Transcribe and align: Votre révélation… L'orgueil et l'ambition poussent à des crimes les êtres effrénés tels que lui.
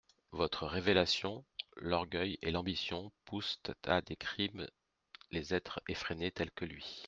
Votre 0.31 0.65
révélation… 0.65 1.45
L'orgueil 1.75 2.39
et 2.41 2.49
l'ambition 2.49 3.11
poussent 3.23 3.61
à 3.85 4.01
des 4.01 4.15
crimes 4.15 4.65
les 5.29 5.53
êtres 5.53 5.79
effrénés 5.87 6.31
tels 6.31 6.49
que 6.49 6.65
lui. 6.65 6.83